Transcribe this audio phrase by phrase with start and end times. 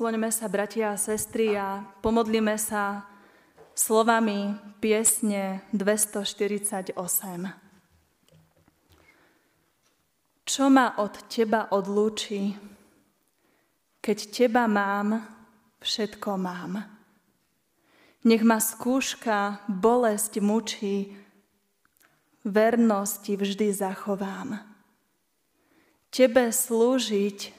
[0.00, 3.04] Skloňme sa, bratia a sestry, a pomodlíme sa
[3.76, 6.96] slovami piesne 248.
[10.48, 12.56] Čo ma od teba odlúči,
[14.00, 15.20] keď teba mám,
[15.84, 16.80] všetko mám.
[18.24, 21.12] Nech ma skúška, bolesť mučí,
[22.48, 24.64] vernosti vždy zachovám.
[26.08, 27.52] Tebe slúžiť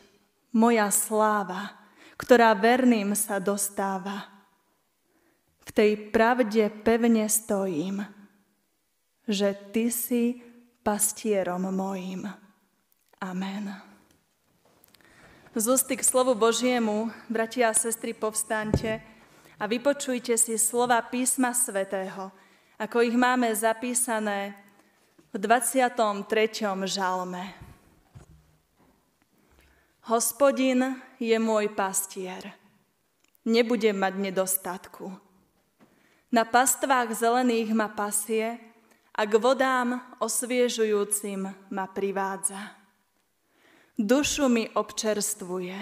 [0.57, 1.77] moja sláva,
[2.21, 4.29] ktorá verným sa dostáva.
[5.65, 8.05] V tej pravde pevne stojím,
[9.25, 10.45] že Ty si
[10.85, 12.29] pastierom mojim.
[13.17, 13.73] Amen.
[15.51, 19.03] Z k slovu Božiemu, bratia a sestry, povstaňte
[19.59, 22.31] a vypočujte si slova písma svätého,
[22.79, 24.55] ako ich máme zapísané
[25.33, 26.23] v 23.
[26.87, 27.70] žalme.
[30.11, 32.51] Hospodin je môj pastier.
[33.47, 35.07] Nebudem mať nedostatku.
[36.35, 38.59] Na pastvách zelených ma pasie
[39.15, 42.75] a k vodám osviežujúcim ma privádza.
[43.95, 45.79] Dušu mi občerstvuje.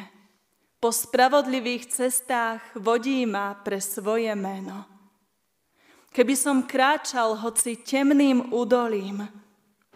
[0.78, 4.86] Po spravodlivých cestách vodí ma pre svoje meno.
[6.14, 9.26] Keby som kráčal hoci temným údolím,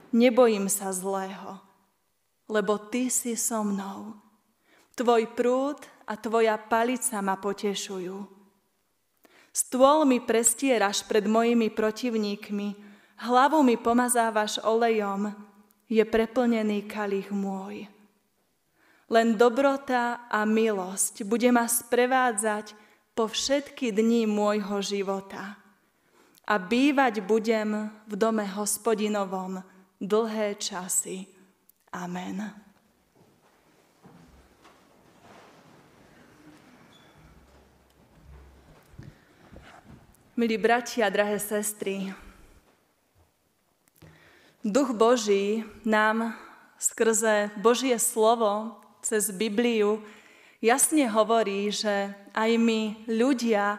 [0.10, 1.62] nebojím sa zlého
[2.50, 4.23] lebo Ty si so mnou.
[4.94, 8.18] Tvoj prúd a Tvoja palica ma potešujú.
[9.54, 12.70] Stôl mi prestieraš pred mojimi protivníkmi,
[13.22, 15.30] hlavu mi pomazávaš olejom,
[15.86, 17.86] je preplnený kalich môj.
[19.14, 22.74] Len dobrota a milosť bude ma sprevádzať
[23.14, 25.62] po všetky dni môjho života.
[26.50, 29.62] A bývať budem v dome hospodinovom
[30.02, 31.30] dlhé časy.
[31.94, 32.63] Amen.
[40.34, 42.10] Milí bratia, drahé sestry,
[44.66, 46.34] Duch Boží nám
[46.82, 50.02] skrze Božie slovo cez Bibliu
[50.58, 53.78] jasne hovorí, že aj my ľudia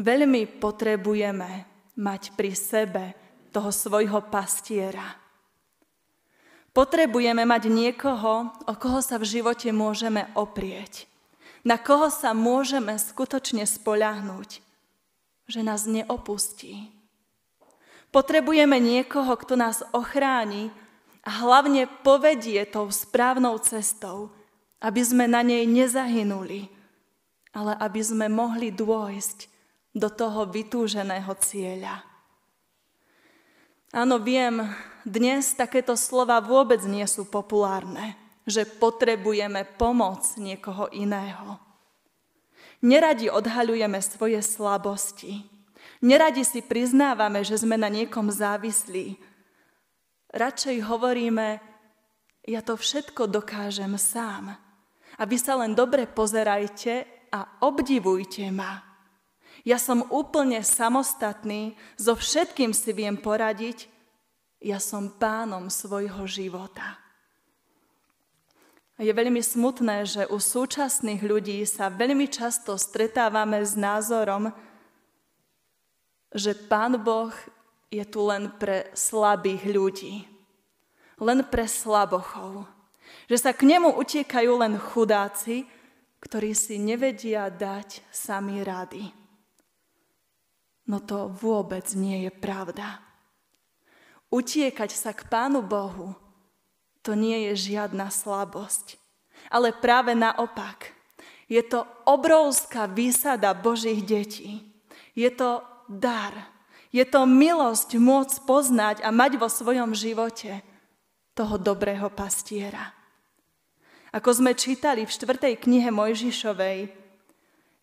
[0.00, 1.68] veľmi potrebujeme
[2.00, 3.04] mať pri sebe
[3.52, 5.20] toho svojho pastiera.
[6.72, 11.04] Potrebujeme mať niekoho, o koho sa v živote môžeme oprieť,
[11.68, 14.71] na koho sa môžeme skutočne spoľahnúť,
[15.46, 16.90] že nás neopustí.
[18.12, 20.68] Potrebujeme niekoho, kto nás ochráni
[21.24, 24.28] a hlavne povedie tou správnou cestou,
[24.82, 26.68] aby sme na nej nezahynuli,
[27.56, 29.48] ale aby sme mohli dôjsť
[29.96, 32.04] do toho vytúženého cieľa.
[33.92, 34.64] Áno, viem,
[35.04, 38.16] dnes takéto slova vôbec nie sú populárne,
[38.48, 41.60] že potrebujeme pomoc niekoho iného.
[42.82, 45.46] Neradi odhaľujeme svoje slabosti.
[46.02, 49.22] Neradi si priznávame, že sme na niekom závislí.
[50.34, 51.62] Radšej hovoríme,
[52.42, 54.58] ja to všetko dokážem sám.
[55.14, 58.82] A vy sa len dobre pozerajte a obdivujte ma.
[59.62, 63.86] Ja som úplne samostatný, so všetkým si viem poradiť,
[64.58, 66.98] ja som pánom svojho života.
[69.00, 74.52] Je veľmi smutné, že u súčasných ľudí sa veľmi často stretávame s názorom,
[76.32, 77.32] že Pán Boh
[77.92, 80.14] je tu len pre slabých ľudí,
[81.20, 82.68] len pre slabochov.
[83.28, 85.68] Že sa k nemu utiekajú len chudáci,
[86.20, 89.12] ktorí si nevedia dať sami rady.
[90.88, 93.02] No to vôbec nie je pravda.
[94.32, 96.16] Utiekať sa k Pánu Bohu,
[97.02, 98.96] to nie je žiadna slabosť,
[99.50, 100.94] ale práve naopak.
[101.50, 104.64] Je to obrovská výsada Božích detí.
[105.12, 105.60] Je to
[105.90, 106.32] dar.
[106.88, 110.64] Je to milosť môcť poznať a mať vo svojom živote
[111.36, 112.96] toho dobrého pastiera.
[114.12, 115.56] Ako sme čítali v 4.
[115.56, 117.02] knihe Mojžišovej,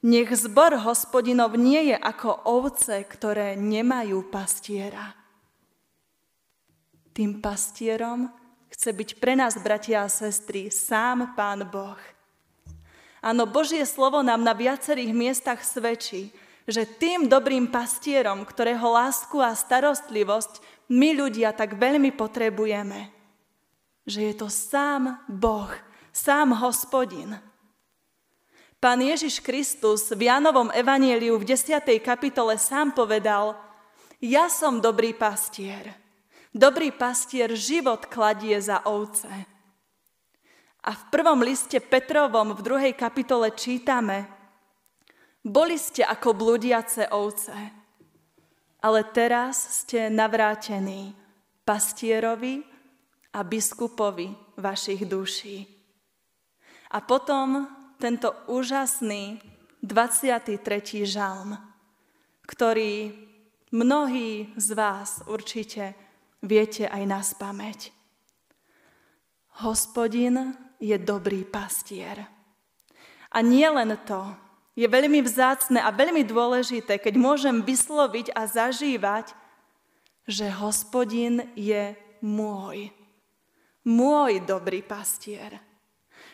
[0.06, 5.18] nech zbor hospodinov nie je ako ovce, ktoré nemajú pastiera.
[7.12, 8.32] Tým pastierom
[8.70, 12.00] chce byť pre nás, bratia a sestry, sám Pán Boh.
[13.20, 16.32] Áno, Božie slovo nám na viacerých miestach svedčí,
[16.70, 23.12] že tým dobrým pastierom, ktorého lásku a starostlivosť my ľudia tak veľmi potrebujeme,
[24.08, 25.70] že je to sám Boh,
[26.14, 27.42] sám hospodin,
[28.80, 31.84] Pán Ježiš Kristus v Janovom evanieliu v 10.
[32.00, 33.60] kapitole sám povedal,
[34.24, 36.00] ja som dobrý pastier.
[36.50, 39.30] Dobrý pastier život kladie za ovce.
[40.82, 44.26] A v prvom liste Petrovom v druhej kapitole čítame
[45.46, 47.54] Boli ste ako blúdiace ovce,
[48.82, 51.14] ale teraz ste navrátení
[51.62, 52.66] pastierovi
[53.38, 55.70] a biskupovi vašich duší.
[56.90, 57.70] A potom
[58.02, 59.38] tento úžasný
[59.86, 61.06] 23.
[61.06, 61.62] žalm,
[62.50, 63.14] ktorý
[63.70, 66.09] mnohí z vás určite
[66.44, 67.92] viete aj na spameť.
[69.64, 72.24] Hospodin je dobrý pastier.
[73.30, 74.24] A nie len to,
[74.80, 79.36] je veľmi vzácne a veľmi dôležité, keď môžem vysloviť a zažívať,
[80.24, 82.88] že hospodin je môj.
[83.84, 85.60] Môj dobrý pastier.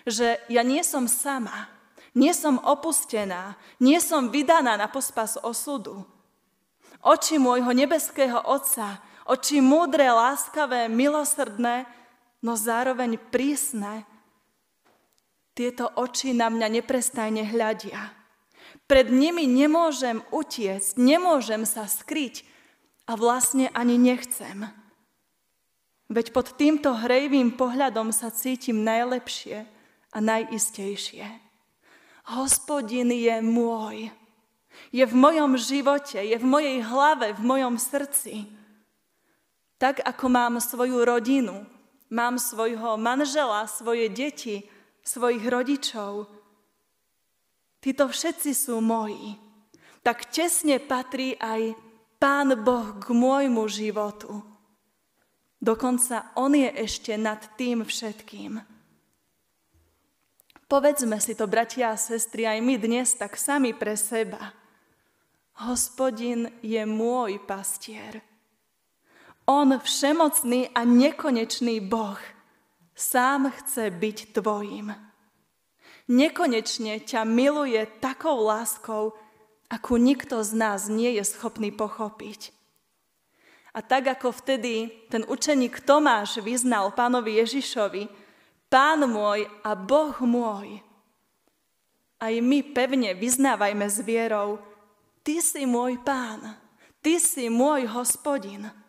[0.06, 1.74] Že ja nie som sama,
[2.14, 6.06] nie som opustená, nie som vydaná na pospas osudu.
[7.02, 11.90] Oči môjho nebeského Otca, oči múdre, láskavé, milosrdné,
[12.46, 14.06] no zároveň prísne,
[15.56, 18.12] tieto oči na mňa neprestajne hľadia.
[18.86, 22.44] Pred nimi nemôžem utiecť, nemôžem sa skryť
[23.08, 24.68] a vlastne ani nechcem.
[26.12, 29.66] Veď pod týmto hrejvým pohľadom sa cítim najlepšie
[30.14, 31.26] a najistejšie.
[32.36, 34.14] Hospodin je môj.
[34.92, 38.46] Je v mojom živote, je v mojej hlave, v mojom srdci.
[39.86, 41.62] Tak ako mám svoju rodinu,
[42.10, 44.66] mám svojho manžela, svoje deti,
[45.06, 46.26] svojich rodičov.
[47.86, 49.38] Títo všetci sú moji.
[50.02, 51.78] Tak tesne patrí aj
[52.18, 54.42] Pán Boh k môjmu životu.
[55.62, 58.58] Dokonca On je ešte nad tým všetkým.
[60.66, 64.50] Povedzme si to, bratia a sestry, aj my dnes tak sami pre seba.
[65.62, 68.26] Hospodin je môj pastier.
[69.46, 72.18] On, všemocný a nekonečný Boh,
[72.98, 74.90] sám chce byť tvojim.
[76.10, 79.14] Nekonečne ťa miluje takou láskou,
[79.70, 82.54] akú nikto z nás nie je schopný pochopiť.
[83.78, 88.10] A tak ako vtedy ten učeník Tomáš vyznal pánovi Ježišovi,
[88.66, 90.82] Pán môj a Boh môj,
[92.18, 94.58] aj my pevne vyznávajme s vierou,
[95.22, 96.58] Ty si môj pán,
[97.06, 98.85] Ty si môj hospodin.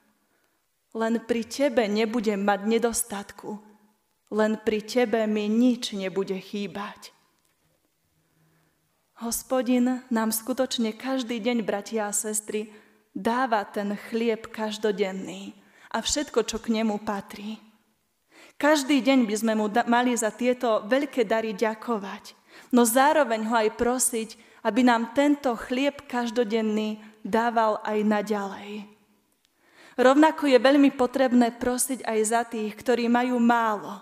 [0.97, 3.61] Len pri Tebe nebudem mať nedostatku,
[4.33, 7.13] len pri Tebe mi nič nebude chýbať.
[9.21, 12.73] Hospodin nám skutočne každý deň, bratia a sestry,
[13.13, 15.53] dáva ten chlieb každodenný
[15.93, 17.61] a všetko, čo k nemu patrí.
[18.57, 22.33] Každý deň by sme mu mali za tieto veľké dary ďakovať,
[22.73, 24.29] no zároveň ho aj prosiť,
[24.65, 28.96] aby nám tento chlieb každodenný dával aj naďalej.
[29.97, 33.97] Rovnako je veľmi potrebné prosiť aj za tých, ktorí majú málo,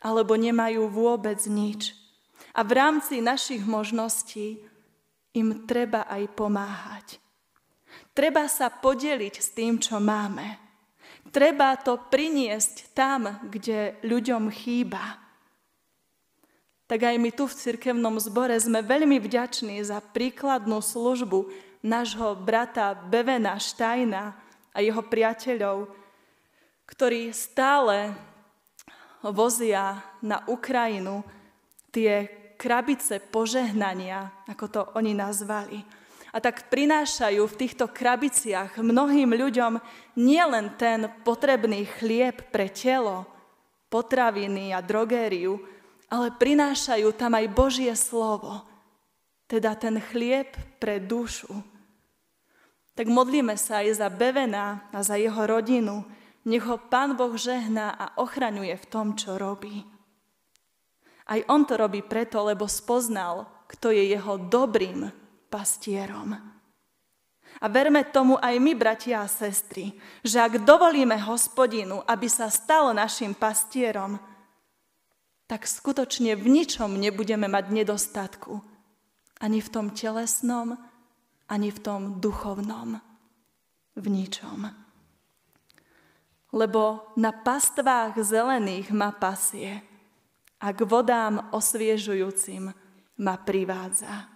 [0.00, 1.92] alebo nemajú vôbec nič.
[2.56, 4.64] A v rámci našich možností
[5.36, 7.06] im treba aj pomáhať.
[8.16, 10.56] Treba sa podeliť s tým, čo máme.
[11.28, 15.28] Treba to priniesť tam, kde ľuďom chýba.
[16.88, 21.52] Tak aj my tu v cirkevnom zbore sme veľmi vďační za príkladnú službu
[21.84, 25.88] nášho brata Bevena Štajna a jeho priateľov,
[26.88, 28.16] ktorí stále
[29.22, 31.26] vozia na Ukrajinu
[31.90, 32.28] tie
[32.58, 35.80] krabice požehnania, ako to oni nazvali.
[36.28, 39.80] A tak prinášajú v týchto krabiciach mnohým ľuďom
[40.20, 43.24] nielen ten potrebný chlieb pre telo,
[43.88, 45.56] potraviny a drogériu,
[46.12, 48.60] ale prinášajú tam aj Božie slovo,
[49.48, 51.77] teda ten chlieb pre dušu.
[52.98, 56.02] Tak modlíme sa aj za Bevena a za jeho rodinu,
[56.42, 59.86] nech ho Pán Boh žehná a ochraňuje v tom, čo robí.
[61.30, 65.14] Aj on to robí preto, lebo spoznal, kto je jeho dobrým
[65.46, 66.34] pastierom.
[67.62, 69.94] A verme tomu aj my, bratia a sestry,
[70.26, 74.18] že ak dovolíme hospodinu, aby sa stal našim pastierom,
[75.46, 78.58] tak skutočne v ničom nebudeme mať nedostatku.
[79.38, 80.74] Ani v tom telesnom,
[81.48, 83.00] ani v tom duchovnom.
[83.98, 84.88] V ničom
[86.52, 89.84] lebo na pastvách zelených ma pasie
[90.58, 92.72] a k vodám osviežujúcim
[93.20, 94.32] ma privádza.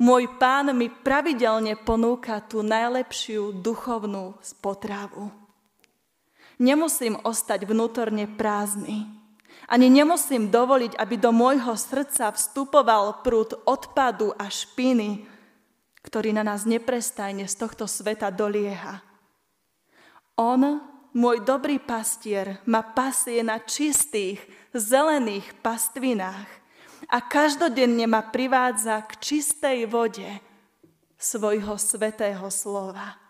[0.00, 5.28] Môj pán mi pravidelne ponúka tú najlepšiu duchovnú spotravu.
[6.56, 9.04] Nemusím ostať vnútorne prázdny.
[9.70, 15.28] Ani nemusím dovoliť, aby do môjho srdca vstupoval prúd odpadu a špiny,
[16.00, 19.10] ktorý na nás neprestajne z tohto sveta dolieha
[20.40, 20.80] on
[21.12, 24.40] môj dobrý pastier, ma pasie na čistých,
[24.72, 26.48] zelených pastvinách
[27.12, 30.40] a každodenne ma privádza k čistej vode
[31.20, 33.20] svojho svetého slova.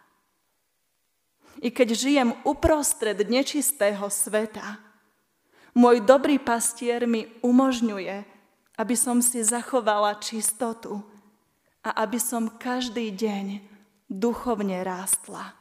[1.59, 4.79] I keď žijem uprostred nečistého sveta,
[5.75, 8.17] môj dobrý pastier mi umožňuje,
[8.79, 11.10] aby som si zachovala čistotu
[11.81, 13.65] a aby som každý deň
[14.11, 15.57] duchovne rástla.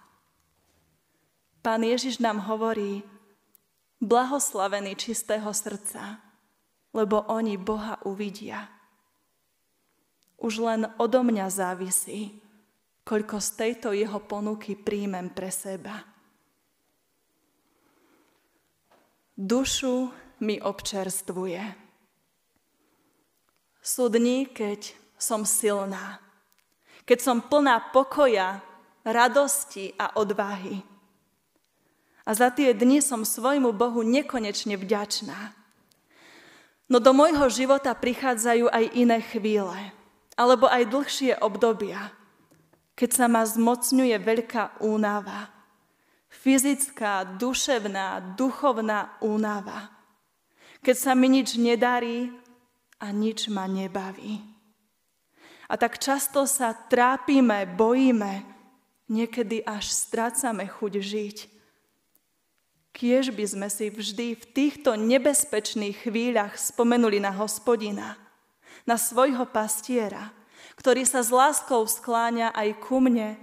[1.60, 3.04] Pán Ježiš nám hovorí,
[4.00, 6.24] blahoslavení čistého srdca,
[6.96, 8.68] lebo oni Boha uvidia.
[10.40, 12.40] Už len odo mňa závisí,
[13.04, 16.00] koľko z tejto jeho ponuky príjmem pre seba.
[19.40, 20.12] Dušu
[20.44, 21.64] mi občerstvuje.
[23.80, 26.24] Sú dní, keď som silná,
[27.04, 28.64] keď som plná pokoja,
[29.04, 30.82] radosti a odvahy.
[32.24, 35.58] A za tie dni som svojmu Bohu nekonečne vďačná.
[36.90, 39.94] No do môjho života prichádzajú aj iné chvíle,
[40.34, 42.10] alebo aj dlhšie obdobia,
[42.98, 45.54] keď sa ma zmocňuje veľká únava.
[46.30, 49.90] Fyzická, duševná, duchovná únava.
[50.86, 52.30] Keď sa mi nič nedarí
[53.02, 54.49] a nič ma nebaví.
[55.70, 58.42] A tak často sa trápime, bojíme,
[59.06, 61.38] niekedy až strácame chuť žiť.
[62.90, 68.18] Kiež by sme si vždy v týchto nebezpečných chvíľach spomenuli na hospodina,
[68.90, 70.34] na svojho pastiera,
[70.74, 73.38] ktorý sa s láskou skláňa aj ku mne,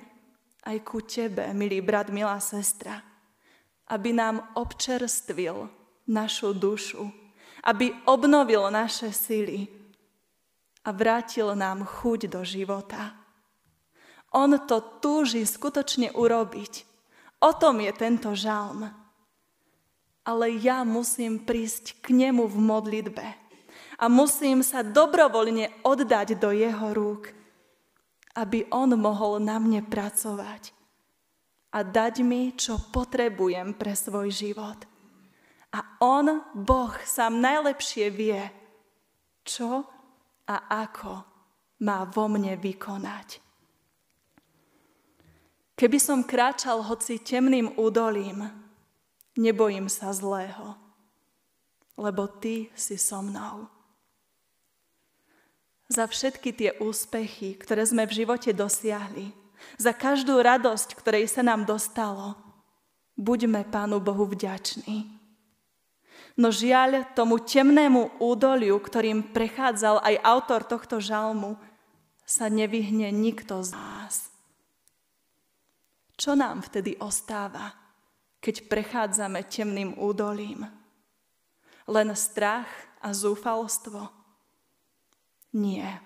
[0.67, 3.07] aj ku tebe, milý brat, milá sestra,
[3.87, 5.71] aby nám občerstvil
[6.11, 7.07] našu dušu,
[7.63, 9.71] aby obnovil naše sily,
[10.87, 13.19] a vrátil nám chuť do života.
[14.31, 16.87] On to túži skutočne urobiť.
[17.43, 18.87] O tom je tento žalm.
[20.27, 23.27] Ale ja musím prísť k nemu v modlitbe
[23.99, 27.31] a musím sa dobrovoľne oddať do jeho rúk,
[28.35, 30.75] aby on mohol na mne pracovať
[31.73, 34.81] a dať mi, čo potrebujem pre svoj život.
[35.77, 38.41] A on, Boh, sám najlepšie vie,
[39.47, 39.85] čo
[40.47, 41.23] a ako
[41.83, 43.43] má vo mne vykonať.
[45.77, 48.49] Keby som kráčal hoci temným údolím,
[49.37, 50.73] nebojím sa zlého,
[52.01, 53.69] lebo ty si so mnou.
[55.87, 59.31] Za všetky tie úspechy, ktoré sme v živote dosiahli,
[59.77, 62.35] za každú radosť, ktorej sa nám dostalo,
[63.21, 65.16] buďme Pánu Bohu vďační.
[66.37, 71.57] No žiaľ tomu temnému údoliu, ktorým prechádzal aj autor tohto žalmu,
[72.29, 74.29] sa nevyhne nikto z nás.
[76.21, 77.73] Čo nám vtedy ostáva,
[78.45, 80.69] keď prechádzame temným údolím?
[81.89, 82.69] Len strach
[83.01, 84.13] a zúfalstvo?
[85.57, 86.05] Nie.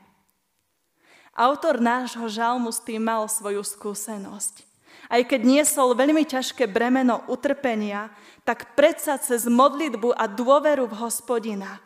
[1.34, 4.69] Autor nášho žalmu s tým mal svoju skúsenosť.
[5.10, 8.14] Aj keď niesol veľmi ťažké bremeno utrpenia,
[8.46, 11.82] tak predsa cez modlitbu a dôveru v hospodina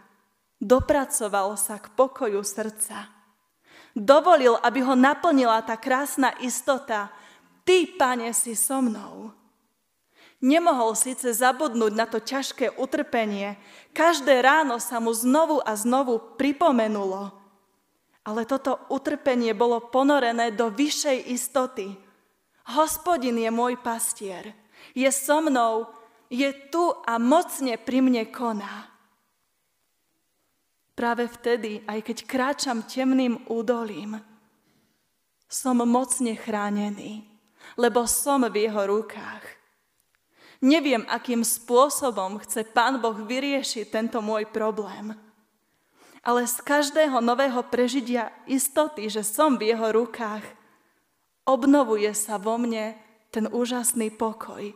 [0.64, 3.12] dopracoval sa k pokoju srdca.
[3.94, 7.12] Dovolil, aby ho naplnila tá krásna istota.
[7.62, 9.30] Ty, pane, si so mnou.
[10.44, 13.56] Nemohol síce zabudnúť na to ťažké utrpenie,
[13.96, 17.32] každé ráno sa mu znovu a znovu pripomenulo.
[18.24, 21.88] Ale toto utrpenie bolo ponorené do vyššej istoty–
[22.64, 24.56] Hospodin je môj pastier,
[24.96, 25.92] je so mnou,
[26.32, 28.88] je tu a mocne pri mne koná.
[30.94, 34.16] Práve vtedy, aj keď kráčam temným údolím,
[35.50, 37.26] som mocne chránený,
[37.76, 39.44] lebo som v jeho rukách.
[40.64, 45.12] Neviem, akým spôsobom chce Pán Boh vyriešiť tento môj problém.
[46.24, 50.40] Ale z každého nového prežitia istoty, že som v jeho rukách,
[51.44, 52.96] obnovuje sa vo mne
[53.28, 54.72] ten úžasný pokoj,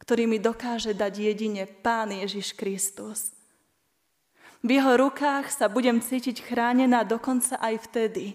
[0.00, 3.36] ktorý mi dokáže dať jedine Pán Ježiš Kristus.
[4.66, 8.34] V jeho rukách sa budem cítiť chránená dokonca aj vtedy,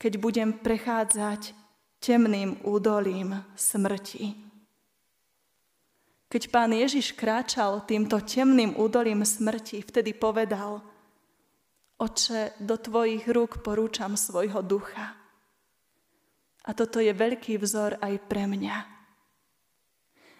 [0.00, 1.54] keď budem prechádzať
[2.02, 4.34] temným údolím smrti.
[6.28, 10.82] Keď pán Ježiš kráčal týmto temným údolím smrti, vtedy povedal,
[11.94, 15.23] Oče, do tvojich rúk porúčam svojho ducha.
[16.64, 18.76] A toto je veľký vzor aj pre mňa.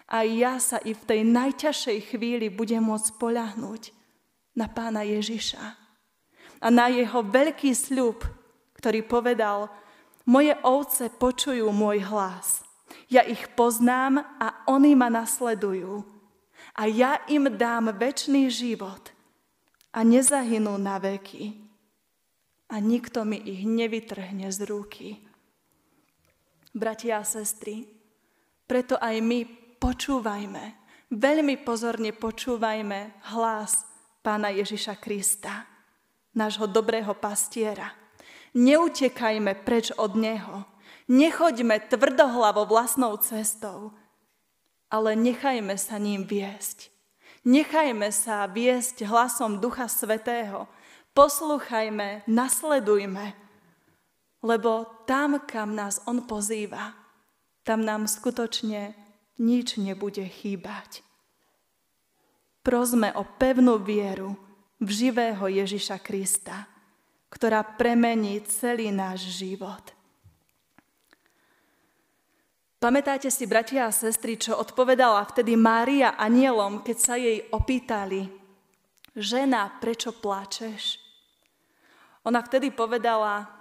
[0.05, 3.89] A ja sa i v tej najťažšej chvíli budem môcť poľahnúť
[4.53, 5.85] na pána Ježiša
[6.61, 8.21] a na jeho veľký sľub,
[8.77, 9.69] ktorý povedal,
[10.25, 12.65] moje ovce počujú môj hlas.
[13.09, 16.01] Ja ich poznám a oni ma nasledujú.
[16.75, 19.13] A ja im dám väčší život
[19.93, 21.61] a nezahynú na veky.
[22.73, 25.21] A nikto mi ich nevytrhne z ruky.
[26.75, 27.87] Bratia a sestry,
[28.67, 29.47] preto aj my
[29.79, 30.75] počúvajme,
[31.07, 33.87] veľmi pozorne počúvajme hlas
[34.19, 35.63] pána Ježiša Krista,
[36.35, 37.95] nášho dobrého pastiera.
[38.51, 40.67] Neutekajme preč od Neho.
[41.07, 43.95] Nechoďme tvrdohlavo vlastnou cestou,
[44.91, 46.91] ale nechajme sa ním viesť.
[47.47, 50.67] Nechajme sa viesť hlasom Ducha Svetého.
[51.15, 53.44] Posluchajme, nasledujme,
[54.45, 56.93] lebo tam, kam nás On pozýva,
[57.65, 58.93] tam nám skutočne
[59.41, 61.01] nič nebude chýbať.
[62.61, 64.37] Prosme o pevnú vieru
[64.77, 66.69] v živého Ježiša Krista,
[67.33, 69.81] ktorá premení celý náš život.
[72.77, 78.29] Pamätáte si, bratia a sestry, čo odpovedala vtedy Mária anielom, keď sa jej opýtali,
[79.17, 81.01] žena, prečo plačeš?
[82.29, 83.54] Ona vtedy povedala,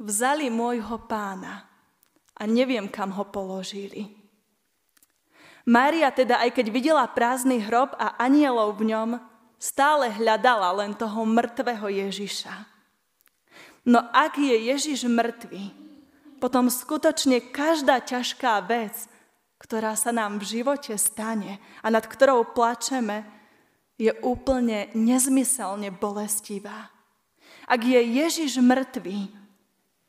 [0.00, 1.68] vzali môjho pána
[2.36, 4.08] a neviem, kam ho položili.
[5.62, 9.10] Mária teda, aj keď videla prázdny hrob a anielov v ňom,
[9.62, 12.54] stále hľadala len toho mŕtvého Ježiša.
[13.86, 15.70] No ak je Ježiš mŕtvý,
[16.42, 19.06] potom skutočne každá ťažká vec,
[19.62, 23.22] ktorá sa nám v živote stane a nad ktorou plačeme,
[23.94, 26.90] je úplne nezmyselne bolestivá.
[27.70, 29.41] Ak je Ježiš mŕtvý,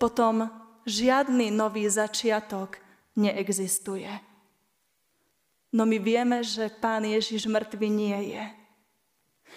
[0.03, 0.51] potom
[0.83, 2.75] žiadny nový začiatok
[3.15, 4.11] neexistuje.
[5.71, 8.43] No my vieme, že Pán Ježiš mŕtvy nie je.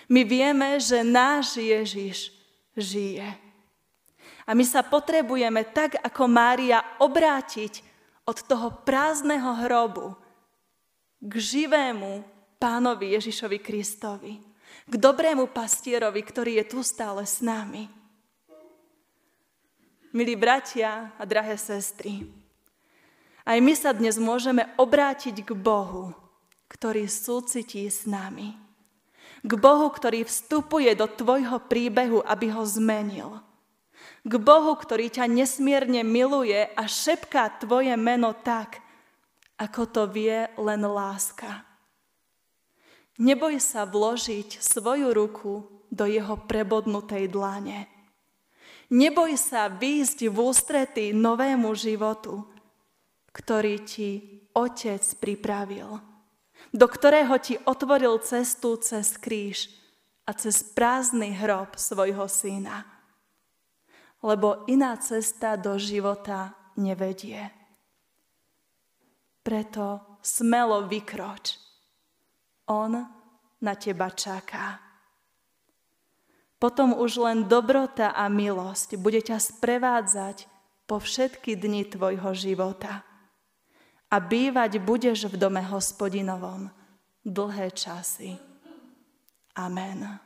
[0.07, 2.31] My vieme, že náš Ježiš
[2.79, 3.27] žije.
[4.47, 7.83] A my sa potrebujeme tak ako Mária obrátiť
[8.23, 10.15] od toho prázdneho hrobu
[11.19, 12.23] k živému
[12.63, 14.39] pánovi Ježišovi Kristovi,
[14.87, 17.96] k dobrému pastierovi, ktorý je tu stále s nami.
[20.17, 22.25] Milí bratia a drahé sestry,
[23.45, 26.17] aj my sa dnes môžeme obrátiť k Bohu,
[26.73, 28.57] ktorý súcití s nami.
[29.45, 33.45] K Bohu, ktorý vstupuje do tvojho príbehu, aby ho zmenil.
[34.25, 38.81] K Bohu, ktorý ťa nesmierne miluje a šepká tvoje meno tak,
[39.61, 41.61] ako to vie len láska.
[43.21, 47.96] Neboj sa vložiť svoju ruku do jeho prebodnutej dlane.
[48.87, 52.47] Neboj sa výjsť v ústretí novému životu,
[53.35, 54.11] ktorý ti
[54.55, 55.99] Otec pripravil,
[56.71, 59.69] do ktorého ti otvoril cestu cez kríž
[60.23, 62.87] a cez prázdny hrob svojho syna.
[64.23, 67.43] Lebo iná cesta do života nevedie.
[69.43, 71.59] Preto smelo vykroč.
[72.71, 72.91] On
[73.63, 74.86] na teba čaká.
[76.57, 80.49] Potom už len dobrota a milosť bude ťa sprevádzať
[80.89, 83.05] po všetky dni tvojho života
[84.09, 86.73] a bývať budeš v dome hospodinovom
[87.27, 88.39] dlhé časy.
[89.59, 90.26] Amen.